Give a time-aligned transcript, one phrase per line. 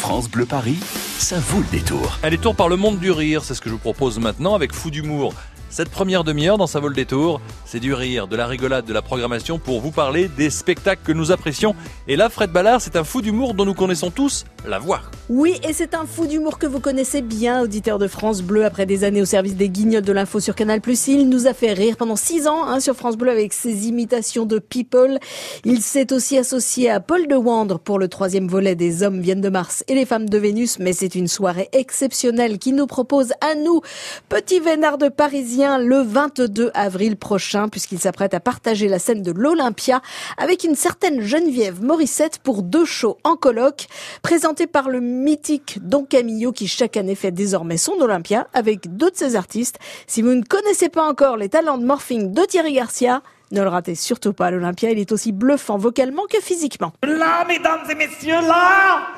[0.00, 0.78] France Bleu Paris,
[1.18, 2.18] ça vaut le détour.
[2.22, 4.72] Un détour par le monde du rire, c'est ce que je vous propose maintenant avec
[4.72, 5.34] Fou d'humour.
[5.70, 8.92] Cette première demi-heure dans Ça vaut le détour, c'est du rire, de la rigolade, de
[8.92, 11.76] la programmation pour vous parler des spectacles que nous apprécions.
[12.08, 15.00] Et là, Fred Ballard, c'est un fou d'humour dont nous connaissons tous la voix.
[15.28, 18.84] Oui, et c'est un fou d'humour que vous connaissez bien, auditeur de France Bleu, après
[18.84, 20.80] des années au service des guignols de l'info sur Canal+.
[21.06, 24.46] Il nous a fait rire pendant six ans hein, sur France Bleu avec ses imitations
[24.46, 25.18] de People.
[25.64, 29.40] Il s'est aussi associé à Paul de Wandre pour le troisième volet des Hommes viennent
[29.40, 33.30] de Mars et les femmes de Vénus, mais c'est une soirée exceptionnelle qui nous propose
[33.40, 33.82] à nous,
[34.28, 39.30] petits vénards de Parisiens, le 22 avril prochain, puisqu'il s'apprête à partager la scène de
[39.30, 40.00] l'Olympia
[40.38, 43.86] avec une certaine Geneviève Morissette pour deux shows en colloque,
[44.22, 49.10] présentés par le mythique Don Camillo qui chaque année fait désormais son Olympia avec deux
[49.10, 49.78] de ses artistes.
[50.06, 53.68] Si vous ne connaissez pas encore les talents de morphing de Thierry Garcia, ne le
[53.68, 56.92] ratez surtout pas, l'Olympia, il est aussi bluffant vocalement que physiquement.
[57.02, 59.08] Là, mesdames et messieurs, là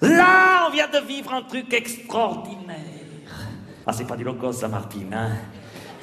[0.00, 2.93] Là, on vient de vivre un truc extraordinaire.
[3.86, 5.30] Ah, c'est pas du low cost, ça, Martine, hein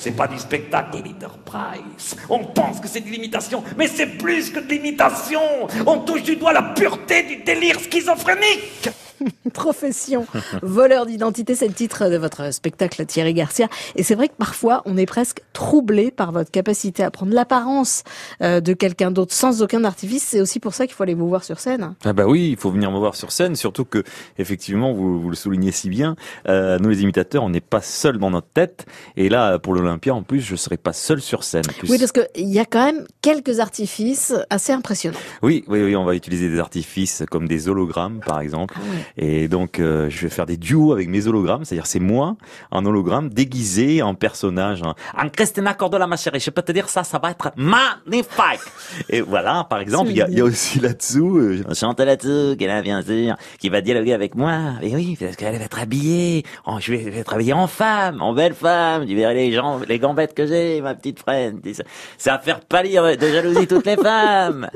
[0.01, 0.97] c'est pas du spectacle
[1.45, 2.15] Price.
[2.27, 5.41] On pense que c'est de l'imitation, mais c'est plus que de l'imitation.
[5.85, 8.89] On touche du doigt la pureté du délire schizophrénique.
[9.53, 10.25] Profession,
[10.61, 13.67] voleur d'identité, c'est le titre de votre spectacle Thierry Garcia.
[13.95, 18.03] Et c'est vrai que parfois, on est presque troublé par votre capacité à prendre l'apparence
[18.41, 20.23] euh, de quelqu'un d'autre sans aucun artifice.
[20.23, 21.95] C'est aussi pour ça qu'il faut aller vous voir sur scène.
[22.05, 24.03] Ah bah oui, il faut venir me voir sur scène, surtout que
[24.37, 26.15] effectivement, vous, vous le soulignez si bien,
[26.47, 28.85] euh, nous les imitateurs, on n'est pas seuls dans notre tête.
[29.17, 31.63] Et là, pour l'Olympia, en plus, je serai pas seul sur scène.
[31.87, 35.19] Oui, parce qu'il y a quand même quelques artifices assez impressionnants.
[35.41, 38.75] Oui, oui, oui, on va utiliser des artifices comme des hologrammes, par exemple.
[38.77, 38.81] Ah
[39.17, 42.35] et donc, euh, je vais faire des duos avec mes hologrammes, c'est-à-dire c'est moi,
[42.71, 46.39] en hologramme, déguisé en personnage, en, en Christina Cordula, ma chérie.
[46.39, 48.31] Je peux te dire ça, ça va être magnifique.
[49.09, 52.63] Et voilà, par exemple, il y a, y a, aussi là-dessous, euh, Chantal là-dessous, qui
[52.63, 54.73] est là, bien sûr, qui va dialoguer avec moi.
[54.81, 58.21] Et oui, parce qu'elle va être habillée, en, je, vais, je vais travailler en femme,
[58.21, 59.05] en belle femme.
[59.05, 61.51] Tu verras les gens, les gambettes que j'ai, ma petite frère.
[62.17, 64.69] Ça va faire pâlir de jalousie toutes les femmes.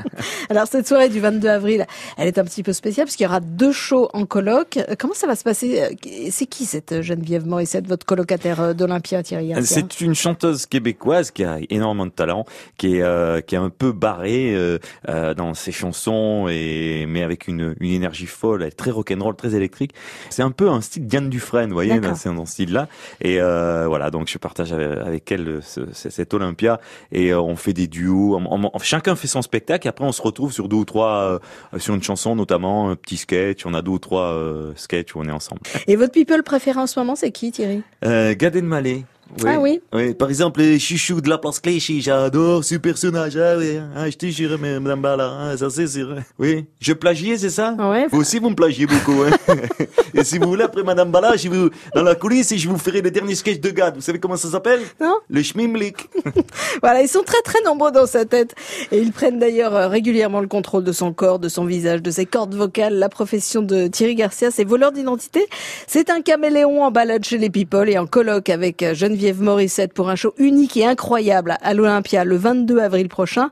[0.50, 1.86] Alors, cette soirée du 22 avril,
[2.16, 4.78] elle est un petit peu spéciale parce qu'il y aura deux shows en colloque.
[4.98, 5.96] Comment ça va se passer
[6.30, 11.44] C'est qui cette Geneviève Morissette, votre colocataire euh, d'Olympia, Thierry C'est une chanteuse québécoise qui
[11.44, 12.44] a énormément de talent,
[12.78, 14.78] qui est euh, qui est un peu barrée euh,
[15.08, 19.34] euh, dans ses chansons et mais avec une, une énergie folle, elle est très rock'n'roll,
[19.36, 19.92] très électrique.
[20.30, 22.88] C'est un peu un style Diane Dufresne, vous voyez, c'est dans ce style-là.
[23.20, 27.72] Et euh, voilà, donc je partage avec, avec elle ce, cet Olympia et on fait
[27.72, 28.36] des duos.
[28.36, 29.86] On, on, chacun fait son spectacle.
[29.86, 31.40] Et après, on se retrouve sur deux ou trois
[31.78, 33.66] sur une chanson, notamment un petit sketch.
[33.66, 35.60] On a deux ou trois euh, sketchs où on est ensemble.
[35.86, 37.82] Et votre people préféré en ce moment, c'est qui, Thierry?
[38.04, 39.04] Euh, Gad Elmaleh.
[39.38, 39.44] Oui.
[39.46, 39.80] Ah oui.
[39.92, 40.14] oui.
[40.14, 43.36] Par exemple, les chouchous de la place Clichy, j'adore ce personnage.
[43.36, 46.16] Ah oui, ah, je te jure, Madame Bala, ah, ça c'est sûr.
[46.38, 46.66] Oui.
[46.80, 47.74] Je plagiais, c'est ça?
[47.78, 48.06] Ouais.
[48.10, 49.22] Vous aussi, vous me plagiez beaucoup.
[49.22, 49.54] Hein.
[50.14, 52.76] et si vous voulez, après Madame Bala, je vous, dans la coulisse, et je vous
[52.76, 53.94] ferai le dernier sketch de Gad.
[53.94, 54.80] Vous savez comment ça s'appelle?
[55.00, 55.16] Non.
[55.30, 56.10] Le schmimlik.
[56.82, 58.54] voilà, ils sont très très nombreux dans sa tête.
[58.90, 62.10] Et ils prennent d'ailleurs euh, régulièrement le contrôle de son corps, de son visage, de
[62.10, 62.94] ses cordes vocales.
[62.94, 65.46] La profession de Thierry Garcia, c'est voleur d'identité.
[65.86, 69.92] C'est un caméléon en balade chez les people et en colloque avec euh, Geneviève Morissette
[69.92, 73.50] pour un show unique et incroyable à l'Olympia le 22 avril prochain.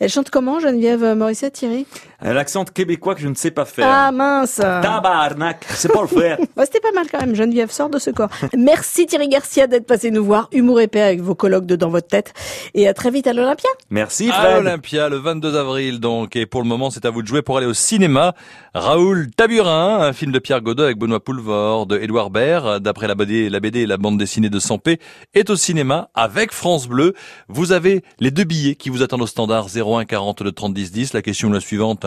[0.00, 1.86] Elle chante comment, Geneviève Morissette, Thierry?
[2.22, 3.86] L'accent québécois que je ne sais pas faire.
[3.88, 7.90] Ah mince Tabarnak C'est pas le faire ouais, C'était pas mal quand même, Geneviève, sort
[7.90, 8.30] de ce corps.
[8.56, 10.48] Merci Thierry Garcia d'être passé nous voir.
[10.52, 12.32] Humour épais avec vos colloques de Dans votre tête.
[12.74, 13.68] Et à très vite à l'Olympia.
[13.90, 14.46] Merci Fred.
[14.46, 16.36] À l'Olympia, le 22 avril donc.
[16.36, 18.34] Et pour le moment, c'est à vous de jouer pour aller au cinéma.
[18.74, 23.14] Raoul Taburin, un film de Pierre Godot avec Benoît Poulvord, de Édouard Baird, d'après la
[23.14, 25.00] BD, la BD et la bande dessinée de Sampé,
[25.34, 27.14] est au cinéma avec France Bleu.
[27.48, 30.92] Vous avez les deux billets qui vous attendent au standard 01 40 de 30 10
[30.92, 31.12] 10.
[31.12, 32.05] La question est la suivante.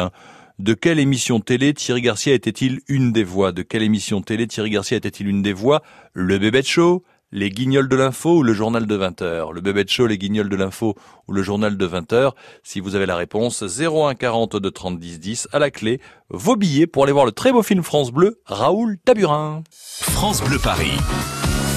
[0.60, 3.52] De quelle émission télé Thierry Garcia était-il une des voix?
[3.52, 5.82] De quelle émission télé Thierry Garcia était-il une des voix?
[6.14, 9.90] Le Bébé Show les guignols de l'info ou le journal de 20h Le bébé de
[9.90, 10.96] show, les guignols de l'info
[11.28, 12.32] ou le journal de 20h
[12.64, 16.56] Si vous avez la réponse, 01 40 de 30 10 10 à la clé, vos
[16.56, 19.64] billets pour aller voir le très beau film France Bleu, Raoul Taburin.
[19.72, 20.98] France Bleu Paris.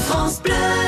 [0.07, 0.83] France Bleu.